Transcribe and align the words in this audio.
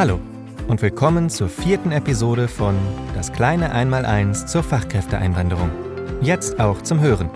Hallo 0.00 0.18
und 0.66 0.80
willkommen 0.80 1.28
zur 1.28 1.50
vierten 1.50 1.92
Episode 1.92 2.48
von 2.48 2.74
Das 3.14 3.34
kleine 3.34 3.72
Einmaleins 3.72 4.46
zur 4.46 4.62
Fachkräfteeinwanderung. 4.62 5.70
Jetzt 6.22 6.58
auch 6.58 6.80
zum 6.80 7.02
Hören. 7.02 7.28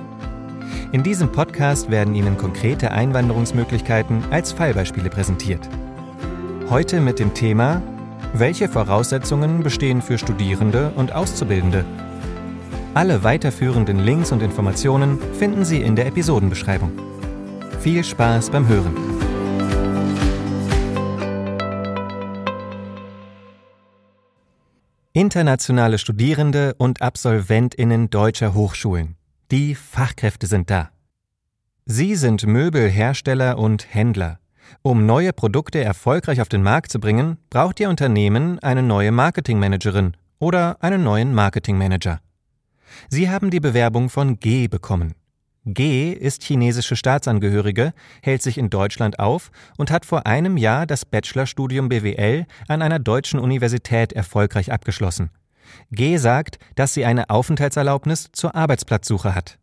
In 0.91 1.03
diesem 1.03 1.31
Podcast 1.31 1.91
werden 1.91 2.15
Ihnen 2.15 2.39
konkrete 2.39 2.91
Einwanderungsmöglichkeiten 2.91 4.25
als 4.31 4.53
Fallbeispiele 4.53 5.11
präsentiert. 5.11 5.61
Heute 6.71 7.03
mit 7.03 7.19
dem 7.19 7.35
Thema 7.35 7.83
Welche 8.33 8.71
Voraussetzungen 8.71 9.63
bestehen 9.63 10.01
für 10.01 10.17
Studierende 10.17 10.91
und 10.97 11.13
Auszubildende? 11.13 11.85
Alle 12.95 13.23
weiterführenden 13.25 13.99
Links 13.99 14.33
und 14.33 14.43
Informationen 14.43 15.19
finden 15.35 15.67
Sie 15.67 15.83
in 15.83 15.97
der 15.97 16.07
Episodenbeschreibung. 16.07 16.93
Viel 17.81 18.03
Spaß 18.03 18.49
beim 18.49 18.67
Hören! 18.69 19.14
Internationale 25.17 25.99
Studierende 25.99 26.75
und 26.77 27.01
Absolventinnen 27.01 28.11
deutscher 28.11 28.53
Hochschulen. 28.53 29.15
Die 29.53 29.77
Fachkräfte 29.77 30.49
sind 30.49 30.71
da. 30.71 30.91
Sie 31.87 32.17
sind 32.17 32.45
Möbelhersteller 32.45 33.57
und 33.57 33.95
Händler. 33.95 34.41
Um 34.83 35.07
neue 35.07 35.33
Produkte 35.33 35.79
erfolgreich 35.85 36.41
auf 36.41 36.49
den 36.49 36.65
Markt 36.65 36.91
zu 36.91 36.99
bringen, 36.99 37.39
braucht 37.49 37.79
Ihr 37.79 37.91
Unternehmen 37.91 38.59
eine 38.59 38.83
neue 38.83 39.13
Marketingmanagerin 39.13 40.17
oder 40.41 40.83
einen 40.83 41.05
neuen 41.05 41.33
Marketingmanager. 41.33 42.21
Sie 43.09 43.31
haben 43.31 43.51
die 43.51 43.61
Bewerbung 43.61 44.11
von 44.11 44.41
G 44.41 44.67
bekommen. 44.67 45.15
G 45.67 46.13
ist 46.13 46.45
chinesische 46.45 46.95
Staatsangehörige, 46.95 47.95
hält 48.23 48.43
sich 48.43 48.59
in 48.59 48.69
Deutschland 48.69 49.19
auf 49.19 49.51
und 49.79 49.91
hat 49.91 50.05
vor 50.05 50.27
einem 50.27 50.59
Jahr 50.59 50.87
das 50.87 51.07
Bachelorstudium 51.07 51.89
BWL 51.89 52.47
an 52.69 52.83
einer 52.83 52.99
deutschen 52.99 53.41
Universität 53.41 54.13
erfolgreich 54.13 54.71
abgeschlossen. 54.73 55.31
G 55.91 56.19
sagt, 56.19 56.59
dass 56.75 56.93
sie 56.93 57.07
eine 57.07 57.31
Aufenthaltserlaubnis 57.31 58.29
zur 58.33 58.55
Arbeitsplatzsuche 58.55 59.35
hat. 59.35 59.59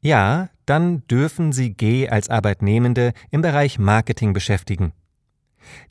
Ja, 0.00 0.50
dann 0.66 1.06
dürfen 1.08 1.52
Sie 1.52 1.72
G 1.72 2.08
als 2.08 2.28
Arbeitnehmende 2.28 3.12
im 3.30 3.40
Bereich 3.40 3.78
Marketing 3.78 4.32
beschäftigen. 4.32 4.92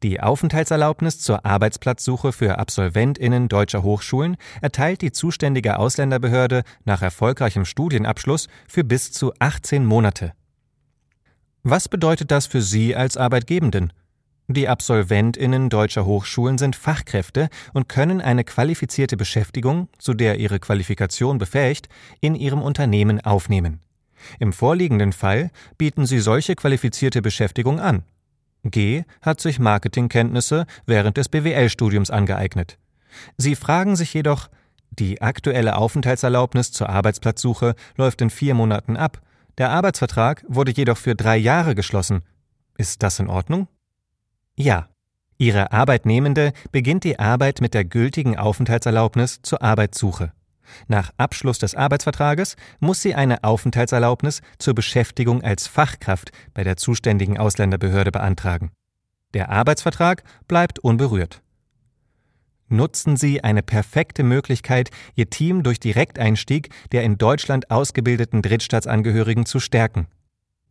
Die 0.03 0.19
Aufenthaltserlaubnis 0.19 1.19
zur 1.19 1.45
Arbeitsplatzsuche 1.45 2.31
für 2.31 2.57
Absolventinnen 2.57 3.47
deutscher 3.47 3.83
Hochschulen 3.83 4.37
erteilt 4.61 5.01
die 5.01 5.11
zuständige 5.11 5.79
Ausländerbehörde 5.79 6.63
nach 6.85 7.01
erfolgreichem 7.01 7.65
Studienabschluss 7.65 8.47
für 8.67 8.83
bis 8.83 9.11
zu 9.11 9.33
18 9.39 9.85
Monate. 9.85 10.33
Was 11.63 11.89
bedeutet 11.89 12.31
das 12.31 12.47
für 12.47 12.61
Sie 12.61 12.95
als 12.95 13.17
Arbeitgebenden? 13.17 13.91
Die 14.49 14.69
Absolventinnen 14.69 15.69
deutscher 15.69 16.05
Hochschulen 16.05 16.57
sind 16.57 16.77
Fachkräfte 16.77 17.49
und 17.73 17.89
können 17.89 18.21
eine 18.21 18.45
qualifizierte 18.45 19.17
Beschäftigung, 19.17 19.89
zu 19.97 20.13
der 20.13 20.39
ihre 20.39 20.59
Qualifikation 20.59 21.37
befähigt, 21.37 21.89
in 22.21 22.33
ihrem 22.33 22.61
Unternehmen 22.61 23.19
aufnehmen. 23.19 23.81
Im 24.39 24.53
vorliegenden 24.53 25.11
Fall 25.11 25.51
bieten 25.77 26.05
sie 26.05 26.19
solche 26.19 26.55
qualifizierte 26.55 27.21
Beschäftigung 27.21 27.81
an 27.81 28.03
G 28.63 29.03
hat 29.21 29.41
sich 29.41 29.59
Marketingkenntnisse 29.59 30.65
während 30.85 31.17
des 31.17 31.29
BWL-Studiums 31.29 32.11
angeeignet. 32.11 32.77
Sie 33.37 33.55
fragen 33.55 33.95
sich 33.95 34.13
jedoch, 34.13 34.49
die 34.91 35.21
aktuelle 35.21 35.75
Aufenthaltserlaubnis 35.75 36.71
zur 36.71 36.89
Arbeitsplatzsuche 36.89 37.75
läuft 37.97 38.21
in 38.21 38.29
vier 38.29 38.53
Monaten 38.53 38.97
ab, 38.97 39.21
der 39.57 39.71
Arbeitsvertrag 39.71 40.43
wurde 40.47 40.71
jedoch 40.71 40.97
für 40.97 41.15
drei 41.15 41.37
Jahre 41.37 41.73
geschlossen. 41.73 42.23
Ist 42.77 43.01
das 43.03 43.19
in 43.19 43.27
Ordnung? 43.27 43.67
Ja. 44.55 44.87
Ihre 45.39 45.71
Arbeitnehmende 45.71 46.51
beginnt 46.71 47.03
die 47.03 47.19
Arbeit 47.19 47.61
mit 47.61 47.75
der 47.75 47.85
gültigen 47.85 48.37
Aufenthaltserlaubnis 48.37 49.41
zur 49.43 49.61
Arbeitssuche. 49.61 50.31
Nach 50.87 51.11
Abschluss 51.17 51.59
des 51.59 51.75
Arbeitsvertrages 51.75 52.55
muss 52.79 53.01
sie 53.01 53.15
eine 53.15 53.43
Aufenthaltserlaubnis 53.43 54.41
zur 54.59 54.75
Beschäftigung 54.75 55.43
als 55.43 55.67
Fachkraft 55.67 56.31
bei 56.53 56.63
der 56.63 56.77
zuständigen 56.77 57.37
Ausländerbehörde 57.37 58.11
beantragen. 58.11 58.71
Der 59.33 59.49
Arbeitsvertrag 59.49 60.23
bleibt 60.47 60.79
unberührt. 60.79 61.41
Nutzen 62.69 63.15
Sie 63.15 63.43
eine 63.43 63.63
perfekte 63.63 64.23
Möglichkeit, 64.23 64.89
Ihr 65.15 65.29
Team 65.29 65.63
durch 65.63 65.79
Direkteinstieg 65.79 66.69
der 66.91 67.03
in 67.03 67.17
Deutschland 67.17 67.71
ausgebildeten 67.71 68.41
Drittstaatsangehörigen 68.41 69.45
zu 69.45 69.59
stärken. 69.59 70.07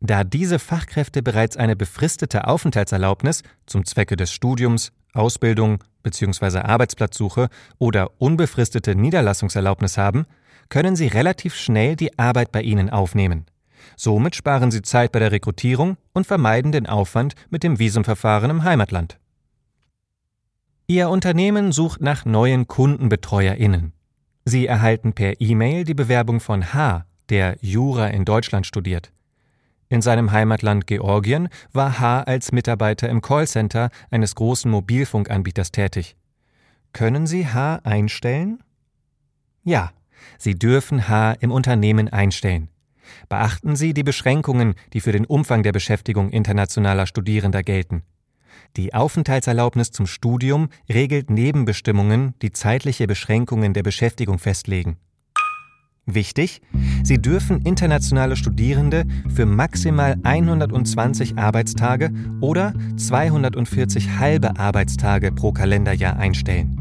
Da 0.01 0.25
diese 0.25 0.59
Fachkräfte 0.59 1.23
bereits 1.23 1.57
eine 1.57 1.75
befristete 1.75 2.47
Aufenthaltserlaubnis 2.47 3.43
zum 3.65 3.87
Zwecke 3.87 4.17
des 4.17 4.31
Studiums, 4.31 4.93
Ausbildung 5.15 5.83
bzw. 6.07 6.61
Arbeitsplatzsuche 6.61 7.49
oder 7.79 8.11
unbefristete 8.19 8.95
Niederlassungserlaubnis 8.95 9.99
haben, 9.99 10.25
können 10.69 10.97
Sie 10.97 11.09
relativ 11.09 11.55
schnell 11.55 11.97
die 11.97 12.19
Arbeit 12.19 12.53
bei 12.53 12.63
Ihnen 12.63 12.89
aufnehmen. 12.89 13.47
Somit 13.97 14.37
sparen 14.37 14.71
Sie 14.71 14.83
Zeit 14.83 15.13
bei 15.13 15.19
der 15.19 15.33
Rekrutierung 15.33 15.97
und 16.13 16.27
vermeiden 16.27 16.73
den 16.73 16.87
Aufwand 16.87 17.35
mit 17.51 17.63
dem 17.63 17.79
Visumverfahren 17.79 18.51
im 18.51 18.65
Heimatland. 18.65 19.19
Ihr 20.87 21.09
Unternehmen 21.09 21.73
sucht 21.73 22.01
nach 22.01 22.25
neuen 22.25 22.69
Kundenbetreuerinnen. 22.69 23.93
Sie 24.45 24.67
erhalten 24.67 25.13
per 25.13 25.41
E-Mail 25.41 25.85
die 25.85 25.95
Bewerbung 25.95 26.39
von 26.39 26.73
H, 26.73 27.05
der 27.29 27.57
Jura 27.61 28.07
in 28.09 28.25
Deutschland 28.25 28.67
studiert. 28.67 29.11
In 29.89 30.03
seinem 30.03 30.33
Heimatland 30.33 30.87
Georgien 30.87 31.49
war 31.73 32.01
H. 32.01 32.23
als 32.23 32.51
Mitarbeiter 32.51 33.09
im 33.09 33.21
Callcenter 33.21 33.91
eines 34.11 34.35
großen 34.35 34.71
Mobilfunkanbieters 34.71 35.71
tätig. 35.71 36.17
Können 36.93 37.27
Sie 37.27 37.47
H. 37.47 37.81
einstellen? 37.85 38.63
Ja, 39.63 39.93
Sie 40.39 40.59
dürfen 40.59 41.09
H. 41.09 41.33
im 41.41 41.53
Unternehmen 41.53 42.09
einstellen. 42.09 42.69
Beachten 43.29 43.77
Sie 43.77 43.95
die 43.95 44.03
Beschränkungen, 44.03 44.75
die 44.93 45.01
für 45.01 45.13
den 45.13 45.25
Umfang 45.25 45.63
der 45.63 45.73
Beschäftigung 45.73 46.31
internationaler 46.31 47.07
Studierender 47.07 47.63
gelten. 47.63 48.03
Die 48.77 48.93
Aufenthaltserlaubnis 48.93 49.93
zum 49.93 50.07
Studium 50.07 50.69
regelt 50.89 51.31
Nebenbestimmungen, 51.31 52.35
die 52.43 52.53
zeitliche 52.53 53.07
Beschränkungen 53.07 53.73
der 53.73 53.85
Beschäftigung 53.85 54.39
festlegen. 54.39 54.99
Wichtig, 56.09 56.61
Sie 57.03 57.19
dürfen 57.19 57.63
internationale 57.63 58.37
Studierende 58.37 59.05
für 59.29 59.45
maximal 59.45 60.17
120 60.23 61.37
Arbeitstage 61.37 62.13
oder 62.41 62.75
240 62.97 64.19
halbe 64.19 64.57
Arbeitstage 64.57 65.33
pro 65.33 65.51
Kalenderjahr 65.51 66.17
einstellen. 66.17 66.81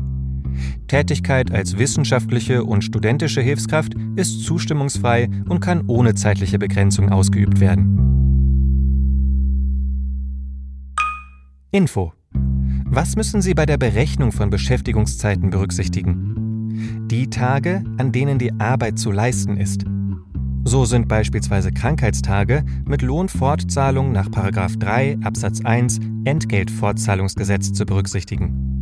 Tätigkeit 0.87 1.51
als 1.51 1.79
wissenschaftliche 1.79 2.63
und 2.63 2.83
studentische 2.83 3.41
Hilfskraft 3.41 3.93
ist 4.15 4.43
zustimmungsfrei 4.43 5.27
und 5.49 5.59
kann 5.59 5.85
ohne 5.87 6.13
zeitliche 6.13 6.59
Begrenzung 6.59 7.09
ausgeübt 7.11 7.59
werden. 7.59 7.97
Info. 11.71 12.13
Was 12.85 13.15
müssen 13.15 13.41
Sie 13.41 13.55
bei 13.55 13.65
der 13.65 13.77
Berechnung 13.77 14.31
von 14.31 14.51
Beschäftigungszeiten 14.51 15.49
berücksichtigen? 15.49 16.34
Die 17.07 17.29
Tage, 17.29 17.83
an 17.97 18.11
denen 18.11 18.39
die 18.39 18.51
Arbeit 18.59 18.99
zu 18.99 19.11
leisten 19.11 19.57
ist. 19.57 19.85
So 20.63 20.83
sind 20.85 21.07
beispielsweise 21.07 21.71
Krankheitstage 21.71 22.63
mit 22.85 23.03
Lohnfortzahlung 23.03 24.11
nach 24.11 24.29
3 24.29 25.19
Absatz 25.23 25.61
1 25.63 25.99
Entgeltfortzahlungsgesetz 26.25 27.71
zu 27.71 27.85
berücksichtigen. 27.85 28.75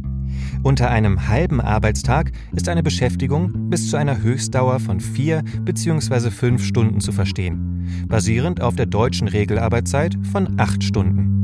Unter 0.64 0.90
einem 0.90 1.28
halben 1.28 1.60
Arbeitstag 1.60 2.32
ist 2.54 2.70
eine 2.70 2.84
Beschäftigung 2.84 3.70
bis 3.70 3.90
zu 3.90 3.98
einer 3.98 4.22
Höchstdauer 4.22 4.80
von 4.80 5.02
vier 5.02 5.44
bzw. 5.62 6.32
fünf 6.32 6.64
Stunden 6.64 7.02
zu 7.02 7.12
verstehen, 7.12 8.06
basierend 8.08 8.62
auf 8.62 8.78
der 8.78 8.86
deutschen 8.86 9.28
Regelarbeitszeit 9.28 10.18
von 10.32 10.58
acht 10.58 10.84
Stunden. 10.84 11.43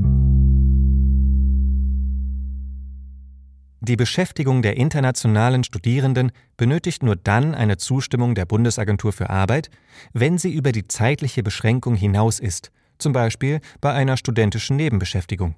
Die 3.89 3.95
Beschäftigung 3.95 4.61
der 4.61 4.77
internationalen 4.77 5.63
Studierenden 5.63 6.31
benötigt 6.57 7.01
nur 7.01 7.15
dann 7.15 7.55
eine 7.55 7.77
Zustimmung 7.77 8.35
der 8.35 8.45
Bundesagentur 8.45 9.11
für 9.11 9.31
Arbeit, 9.31 9.71
wenn 10.13 10.37
sie 10.37 10.53
über 10.53 10.71
die 10.71 10.87
zeitliche 10.87 11.41
Beschränkung 11.41 11.95
hinaus 11.95 12.39
ist, 12.39 12.71
zum 12.99 13.13
Beispiel 13.13 13.61
bei 13.81 13.91
einer 13.91 14.15
studentischen 14.15 14.75
Nebenbeschäftigung. 14.75 15.55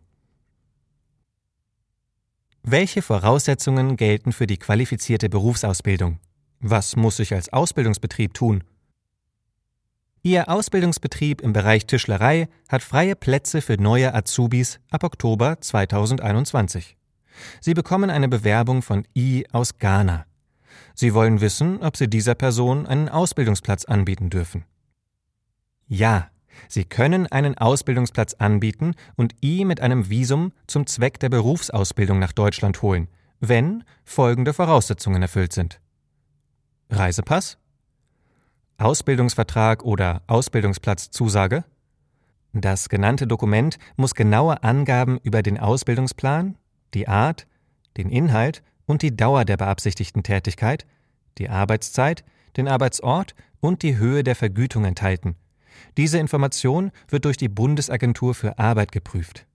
Welche 2.63 3.01
Voraussetzungen 3.01 3.98
gelten 3.98 4.31
für 4.31 4.48
die 4.48 4.57
qualifizierte 4.57 5.27
Berufsausbildung? 5.27 6.19
Was 6.62 6.95
muss 6.95 7.19
ich 7.19 7.34
als 7.34 7.51
Ausbildungsbetrieb 7.51 8.34
tun? 8.34 8.63
Ihr 10.24 10.48
Ausbildungsbetrieb 10.48 11.42
im 11.42 11.51
Bereich 11.51 11.86
Tischlerei 11.86 12.48
hat 12.69 12.81
freie 12.81 13.18
Plätze 13.18 13.62
für 13.62 13.75
neue 13.75 14.13
Azubis 14.13 14.80
ab 14.89 15.04
Oktober 15.04 15.60
2021. 15.60 16.95
Sie 17.60 17.74
bekommen 17.74 18.10
eine 18.10 18.28
Bewerbung 18.28 18.81
von 18.81 19.07
I 19.16 19.45
aus 19.51 19.78
Ghana. 19.78 20.25
Sie 20.94 21.13
wollen 21.13 21.42
wissen, 21.42 21.81
ob 21.81 21.98
Sie 21.98 22.10
dieser 22.10 22.36
Person 22.36 22.86
einen 22.86 23.10
Ausbildungsplatz 23.10 23.86
anbieten 23.86 24.30
dürfen. 24.30 24.66
Ja, 25.88 26.30
Sie 26.68 26.86
können 26.86 27.28
einen 27.28 27.57
Ausbildungsplatz 27.57 28.33
anbieten 28.36 28.94
und 29.16 29.36
ihn 29.42 29.68
mit 29.68 29.81
einem 29.81 30.10
Visum 30.10 30.51
zum 30.68 30.86
Zweck 30.86 31.19
der 31.19 31.30
Berufsausbildung 31.30 32.19
nach 32.19 32.33
Deutschland 32.33 32.81
holen, 32.81 33.07
wenn 33.39 33.84
folgende 34.04 34.54
Voraussetzungen 34.54 35.22
erfüllt 35.22 35.54
sind. 35.54 35.80
Reisepass, 36.89 37.57
Ausbildungsvertrag 38.77 39.84
oder 39.84 40.24
Ausbildungsplatzzusage. 40.27 41.63
Das 42.54 42.89
genannte 42.89 43.27
Dokument 43.27 43.77
muss 43.95 44.13
genaue 44.13 44.63
Angaben 44.63 45.19
über 45.24 45.42
den 45.42 45.57
Ausbildungsplan, 45.57 46.57
die 46.93 47.07
Art, 47.07 47.47
den 47.97 48.09
Inhalt 48.09 48.63
und 48.85 49.01
die 49.01 49.15
Dauer 49.15 49.45
der 49.45 49.57
beabsichtigten 49.57 50.23
Tätigkeit, 50.23 50.85
die 51.38 51.49
Arbeitszeit, 51.49 52.23
den 52.57 52.67
Arbeitsort 52.67 53.35
und 53.59 53.83
die 53.83 53.97
Höhe 53.97 54.23
der 54.23 54.35
Vergütung 54.35 54.85
enthalten. 54.85 55.35
Diese 55.97 56.19
Information 56.19 56.91
wird 57.07 57.25
durch 57.25 57.38
die 57.38 57.49
Bundesagentur 57.49 58.33
für 58.33 58.59
Arbeit 58.59 58.91
geprüft. 58.91 59.45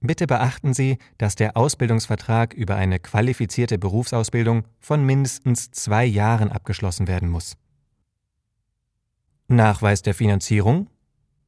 Bitte 0.00 0.26
beachten 0.26 0.74
Sie, 0.74 0.98
dass 1.18 1.34
der 1.34 1.56
Ausbildungsvertrag 1.56 2.54
über 2.54 2.76
eine 2.76 3.00
qualifizierte 3.00 3.78
Berufsausbildung 3.78 4.64
von 4.78 5.04
mindestens 5.04 5.70
zwei 5.70 6.04
Jahren 6.04 6.52
abgeschlossen 6.52 7.08
werden 7.08 7.28
muss. 7.28 7.56
Nachweis 9.48 10.02
der 10.02 10.14
Finanzierung 10.14 10.88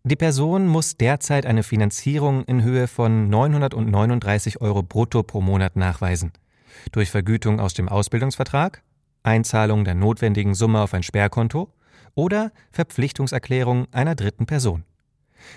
die 0.04 0.16
Person 0.16 0.66
muss 0.66 0.96
derzeit 0.96 1.44
eine 1.44 1.62
Finanzierung 1.62 2.44
in 2.44 2.62
Höhe 2.62 2.86
von 2.86 3.28
939 3.28 4.60
Euro 4.60 4.82
brutto 4.82 5.22
pro 5.22 5.40
Monat 5.40 5.76
nachweisen. 5.76 6.32
Durch 6.92 7.10
Vergütung 7.10 7.60
aus 7.60 7.74
dem 7.74 7.88
Ausbildungsvertrag, 7.88 8.82
Einzahlung 9.22 9.84
der 9.84 9.94
notwendigen 9.94 10.54
Summe 10.54 10.80
auf 10.80 10.94
ein 10.94 11.02
Sperrkonto 11.02 11.72
oder 12.14 12.52
Verpflichtungserklärung 12.70 13.86
einer 13.92 14.14
dritten 14.14 14.46
Person. 14.46 14.84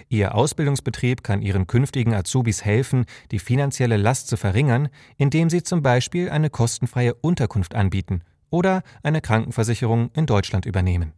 Ihr 0.09 0.35
Ausbildungsbetrieb 0.35 1.23
kann 1.23 1.41
Ihren 1.41 1.67
künftigen 1.67 2.13
Azubis 2.13 2.63
helfen, 2.65 3.05
die 3.31 3.39
finanzielle 3.39 3.97
Last 3.97 4.27
zu 4.27 4.38
verringern, 4.38 4.89
indem 5.17 5.49
Sie 5.49 5.63
zum 5.63 5.81
Beispiel 5.81 6.29
eine 6.29 6.49
kostenfreie 6.49 7.13
Unterkunft 7.15 7.75
anbieten 7.75 8.21
oder 8.49 8.83
eine 9.03 9.21
Krankenversicherung 9.21 10.11
in 10.13 10.25
Deutschland 10.25 10.65
übernehmen. 10.65 11.13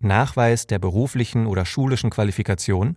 Nachweis 0.00 0.66
der 0.66 0.78
beruflichen 0.78 1.46
oder 1.46 1.64
schulischen 1.64 2.10
Qualifikation, 2.10 2.96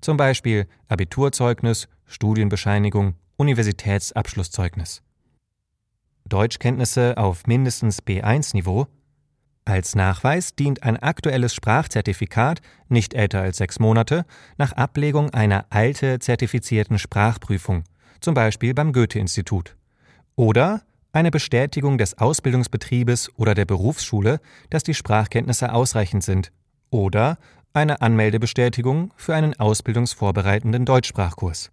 zum 0.00 0.16
Beispiel 0.16 0.66
Abiturzeugnis, 0.88 1.88
Studienbescheinigung, 2.06 3.14
Universitätsabschlusszeugnis. 3.36 5.02
Deutschkenntnisse 6.28 7.16
auf 7.16 7.46
mindestens 7.46 8.02
B1-Niveau. 8.02 8.86
Als 9.64 9.94
Nachweis 9.94 10.54
dient 10.54 10.82
ein 10.82 10.96
aktuelles 10.96 11.54
Sprachzertifikat, 11.54 12.60
nicht 12.88 13.14
älter 13.14 13.40
als 13.40 13.58
sechs 13.58 13.78
Monate, 13.78 14.24
nach 14.56 14.72
Ablegung 14.72 15.30
einer 15.30 15.66
alte 15.70 16.18
zertifizierten 16.18 16.98
Sprachprüfung, 16.98 17.84
zum 18.20 18.34
Beispiel 18.34 18.74
beim 18.74 18.92
Goethe-Institut. 18.92 19.76
Oder 20.36 20.82
eine 21.12 21.30
Bestätigung 21.30 21.98
des 21.98 22.18
Ausbildungsbetriebes 22.18 23.30
oder 23.36 23.54
der 23.54 23.64
Berufsschule, 23.64 24.40
dass 24.70 24.82
die 24.82 24.94
Sprachkenntnisse 24.94 25.72
ausreichend 25.72 26.22
sind, 26.22 26.52
oder 26.90 27.38
eine 27.72 28.00
Anmeldebestätigung 28.00 29.12
für 29.16 29.34
einen 29.34 29.58
ausbildungsvorbereitenden 29.58 30.84
Deutschsprachkurs. 30.84 31.70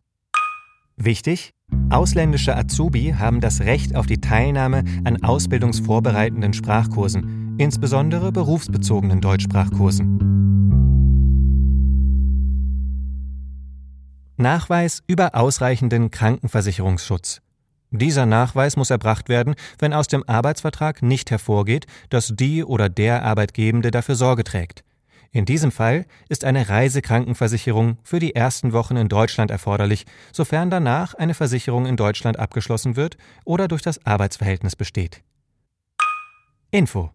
Wichtig, 0.98 1.52
ausländische 1.90 2.56
Azubi 2.56 3.16
haben 3.18 3.42
das 3.42 3.62
Recht 3.62 3.96
auf 3.96 4.06
die 4.06 4.22
Teilnahme 4.22 4.84
an 5.04 5.24
ausbildungsvorbereitenden 5.24 6.54
Sprachkursen, 6.54 7.56
insbesondere 7.58 8.32
berufsbezogenen 8.32 9.20
Deutschsprachkursen. 9.20 10.36
Nachweis 14.38 15.02
über 15.08 15.36
ausreichenden 15.36 16.12
Krankenversicherungsschutz. 16.12 17.42
Dieser 17.98 18.26
Nachweis 18.26 18.78
muss 18.78 18.90
erbracht 18.90 19.30
werden, 19.30 19.56
wenn 19.80 19.94
aus 19.94 20.08
dem 20.08 20.28
Arbeitsvertrag 20.28 21.02
nicht 21.02 21.32
hervorgeht, 21.32 21.86
dass 22.10 22.34
die 22.36 22.64
oder 22.64 22.90
der 22.90 23.24
Arbeitgebende 23.24 23.92
dafür 23.92 24.16
Sorge 24.16 24.44
trägt. 24.44 24.84
In 25.32 25.46
diesem 25.46 25.72
Fall 25.72 26.06
ist 26.30 26.46
eine 26.46 26.70
Reisekrankenversicherung 26.70 27.98
für 28.04 28.20
die 28.20 28.36
ersten 28.36 28.72
Wochen 28.72 28.96
in 28.96 29.10
Deutschland 29.10 29.52
erforderlich, 29.52 30.06
sofern 30.32 30.70
danach 30.70 31.14
eine 31.14 31.34
Versicherung 31.34 31.86
in 31.86 31.98
Deutschland 31.98 32.40
abgeschlossen 32.40 32.96
wird 32.96 33.18
oder 33.44 33.68
durch 33.68 33.82
das 33.82 34.06
Arbeitsverhältnis 34.06 34.78
besteht. 34.78 35.24
Info 36.72 37.12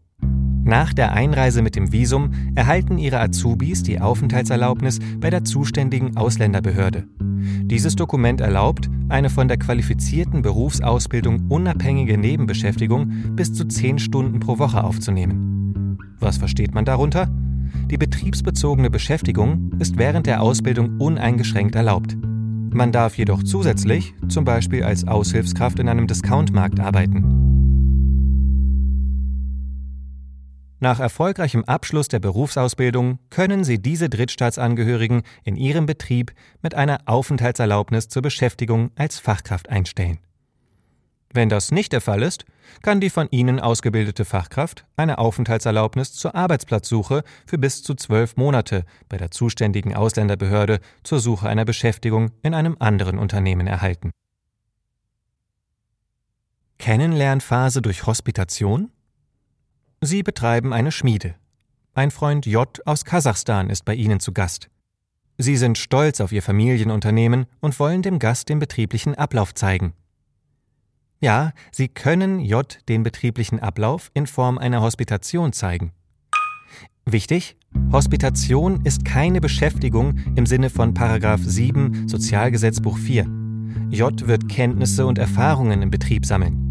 nach 0.70 0.92
der 0.92 1.12
Einreise 1.12 1.62
mit 1.62 1.74
dem 1.74 1.90
Visum 1.90 2.30
erhalten 2.54 2.96
ihre 2.96 3.18
Azubis 3.18 3.82
die 3.82 4.00
Aufenthaltserlaubnis 4.00 5.00
bei 5.18 5.28
der 5.28 5.44
zuständigen 5.44 6.16
Ausländerbehörde. 6.16 7.08
Dieses 7.18 7.96
Dokument 7.96 8.40
erlaubt, 8.40 8.88
eine 9.08 9.30
von 9.30 9.48
der 9.48 9.58
qualifizierten 9.58 10.42
Berufsausbildung 10.42 11.48
unabhängige 11.48 12.16
Nebenbeschäftigung 12.16 13.34
bis 13.34 13.52
zu 13.52 13.64
zehn 13.66 13.98
Stunden 13.98 14.38
pro 14.38 14.60
Woche 14.60 14.84
aufzunehmen. 14.84 15.98
Was 16.20 16.38
versteht 16.38 16.72
man 16.72 16.84
darunter? 16.84 17.28
Die 17.90 17.98
betriebsbezogene 17.98 18.90
Beschäftigung 18.90 19.72
ist 19.80 19.98
während 19.98 20.26
der 20.26 20.40
Ausbildung 20.40 21.00
uneingeschränkt 21.00 21.74
erlaubt. 21.74 22.16
Man 22.72 22.92
darf 22.92 23.18
jedoch 23.18 23.42
zusätzlich, 23.42 24.14
zum 24.28 24.44
Beispiel 24.44 24.84
als 24.84 25.08
Aushilfskraft 25.08 25.80
in 25.80 25.88
einem 25.88 26.06
Discountmarkt 26.06 26.78
arbeiten. 26.78 27.49
Nach 30.82 30.98
erfolgreichem 30.98 31.62
Abschluss 31.64 32.08
der 32.08 32.20
Berufsausbildung 32.20 33.18
können 33.28 33.64
Sie 33.64 33.82
diese 33.82 34.08
Drittstaatsangehörigen 34.08 35.22
in 35.44 35.56
Ihrem 35.56 35.84
Betrieb 35.84 36.32
mit 36.62 36.74
einer 36.74 37.02
Aufenthaltserlaubnis 37.04 38.08
zur 38.08 38.22
Beschäftigung 38.22 38.90
als 38.96 39.18
Fachkraft 39.18 39.68
einstellen. 39.68 40.20
Wenn 41.32 41.50
das 41.50 41.70
nicht 41.70 41.92
der 41.92 42.00
Fall 42.00 42.22
ist, 42.22 42.46
kann 42.82 42.98
die 43.00 43.10
von 43.10 43.28
Ihnen 43.30 43.60
ausgebildete 43.60 44.24
Fachkraft 44.24 44.86
eine 44.96 45.18
Aufenthaltserlaubnis 45.18 46.14
zur 46.14 46.34
Arbeitsplatzsuche 46.34 47.24
für 47.46 47.58
bis 47.58 47.82
zu 47.82 47.94
zwölf 47.94 48.36
Monate 48.36 48.84
bei 49.10 49.18
der 49.18 49.30
zuständigen 49.30 49.94
Ausländerbehörde 49.94 50.80
zur 51.04 51.20
Suche 51.20 51.46
einer 51.46 51.66
Beschäftigung 51.66 52.30
in 52.42 52.54
einem 52.54 52.76
anderen 52.80 53.18
Unternehmen 53.18 53.66
erhalten. 53.66 54.12
Kennenlernphase 56.78 57.82
durch 57.82 58.06
Hospitation? 58.06 58.90
Sie 60.02 60.22
betreiben 60.22 60.72
eine 60.72 60.92
Schmiede. 60.92 61.34
Ein 61.92 62.10
Freund 62.10 62.46
J 62.46 62.80
aus 62.86 63.04
Kasachstan 63.04 63.68
ist 63.68 63.84
bei 63.84 63.94
Ihnen 63.94 64.18
zu 64.18 64.32
Gast. 64.32 64.70
Sie 65.36 65.58
sind 65.58 65.76
stolz 65.76 66.22
auf 66.22 66.32
Ihr 66.32 66.42
Familienunternehmen 66.42 67.44
und 67.60 67.78
wollen 67.78 68.00
dem 68.00 68.18
Gast 68.18 68.48
den 68.48 68.58
betrieblichen 68.58 69.14
Ablauf 69.14 69.52
zeigen. 69.52 69.92
Ja, 71.20 71.52
Sie 71.70 71.88
können 71.88 72.40
J 72.40 72.78
den 72.88 73.02
betrieblichen 73.02 73.60
Ablauf 73.60 74.10
in 74.14 74.26
Form 74.26 74.56
einer 74.56 74.80
Hospitation 74.80 75.52
zeigen. 75.52 75.92
Wichtig, 77.04 77.58
Hospitation 77.92 78.80
ist 78.84 79.04
keine 79.04 79.42
Beschäftigung 79.42 80.18
im 80.34 80.46
Sinne 80.46 80.70
von 80.70 80.94
7 80.94 82.08
Sozialgesetzbuch 82.08 82.96
4. 82.96 83.26
J 83.90 84.26
wird 84.26 84.48
Kenntnisse 84.48 85.04
und 85.04 85.18
Erfahrungen 85.18 85.82
im 85.82 85.90
Betrieb 85.90 86.24
sammeln. 86.24 86.69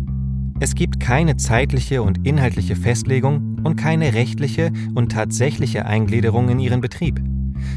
Es 0.62 0.76
gibt 0.76 1.00
keine 1.00 1.38
zeitliche 1.38 2.04
und 2.04 2.28
inhaltliche 2.28 2.76
Festlegung 2.76 3.62
und 3.64 3.78
keine 3.78 4.14
rechtliche 4.14 4.74
und 4.94 5.10
tatsächliche 5.12 5.86
Eingliederung 5.86 6.50
in 6.50 6.60
ihren 6.60 6.82
Betrieb. 6.82 7.22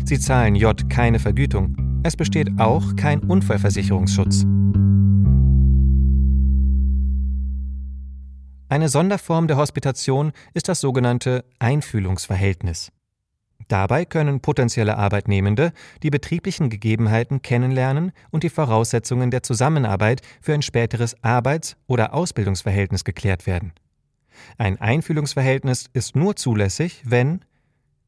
Sie 0.04 0.18
zahlen 0.18 0.56
J 0.56 0.90
keine 0.90 1.20
Vergütung. 1.20 1.76
Es 2.02 2.16
besteht 2.16 2.58
auch 2.58 2.96
kein 2.96 3.20
Unfallversicherungsschutz. 3.20 4.44
Eine 8.68 8.88
Sonderform 8.88 9.46
der 9.46 9.58
Hospitation 9.58 10.32
ist 10.52 10.68
das 10.68 10.80
sogenannte 10.80 11.44
Einfühlungsverhältnis. 11.60 12.90
Dabei 13.68 14.04
können 14.04 14.40
potenzielle 14.40 14.96
Arbeitnehmende 14.96 15.72
die 16.02 16.10
betrieblichen 16.10 16.70
Gegebenheiten 16.70 17.42
kennenlernen 17.42 18.12
und 18.30 18.42
die 18.42 18.50
Voraussetzungen 18.50 19.30
der 19.30 19.42
Zusammenarbeit 19.42 20.20
für 20.40 20.54
ein 20.54 20.62
späteres 20.62 21.22
Arbeits- 21.22 21.76
oder 21.86 22.14
Ausbildungsverhältnis 22.14 23.04
geklärt 23.04 23.46
werden. 23.46 23.72
Ein 24.58 24.80
Einfühlungsverhältnis 24.80 25.86
ist 25.92 26.16
nur 26.16 26.36
zulässig, 26.36 27.02
wenn 27.04 27.44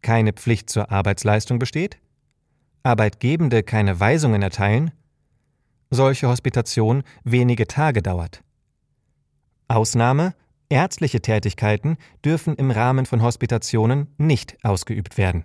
keine 0.02 0.32
Pflicht 0.32 0.70
zur 0.70 0.90
Arbeitsleistung 0.90 1.58
besteht, 1.58 1.98
Arbeitgebende 2.82 3.62
keine 3.62 3.98
Weisungen 4.00 4.42
erteilen, 4.42 4.90
solche 5.90 6.28
Hospitation 6.28 7.02
wenige 7.22 7.66
Tage 7.66 8.02
dauert. 8.02 8.42
Ausnahme 9.68 10.34
Ärztliche 10.68 11.20
Tätigkeiten 11.20 11.96
dürfen 12.24 12.54
im 12.56 12.70
Rahmen 12.70 13.06
von 13.06 13.22
Hospitationen 13.22 14.08
nicht 14.18 14.56
ausgeübt 14.64 15.18
werden. 15.18 15.44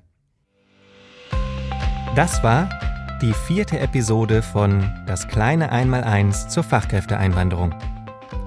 Das 2.15 2.43
war 2.43 2.69
die 3.21 3.33
vierte 3.33 3.79
Episode 3.79 4.41
von 4.41 4.91
Das 5.05 5.27
kleine 5.27 5.71
Einmaleins 5.71 6.47
zur 6.47 6.63
Fachkräfteeinwanderung. 6.63 7.75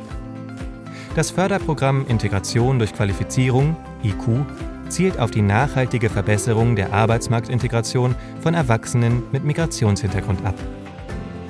Das 1.18 1.32
Förderprogramm 1.32 2.06
Integration 2.08 2.78
durch 2.78 2.94
Qualifizierung 2.94 3.76
IQ 4.04 4.46
zielt 4.88 5.18
auf 5.18 5.32
die 5.32 5.42
nachhaltige 5.42 6.12
Verbesserung 6.12 6.76
der 6.76 6.94
Arbeitsmarktintegration 6.94 8.14
von 8.40 8.54
Erwachsenen 8.54 9.24
mit 9.32 9.44
Migrationshintergrund 9.44 10.46
ab. 10.46 10.54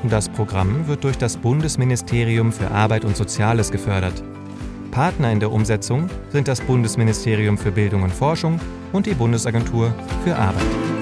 Das 0.03 0.29
Programm 0.29 0.87
wird 0.87 1.03
durch 1.03 1.17
das 1.17 1.35
Bundesministerium 1.35 2.53
für 2.53 2.71
Arbeit 2.71 3.03
und 3.03 3.17
Soziales 3.17 3.69
gefördert. 3.69 4.23
Partner 4.91 5.33
in 5.33 5.41
der 5.41 5.51
Umsetzung 5.51 6.09
sind 6.29 6.47
das 6.47 6.61
Bundesministerium 6.61 7.57
für 7.57 7.73
Bildung 7.73 8.03
und 8.03 8.13
Forschung 8.13 8.61
und 8.93 9.05
die 9.05 9.15
Bundesagentur 9.15 9.93
für 10.23 10.37
Arbeit. 10.37 10.96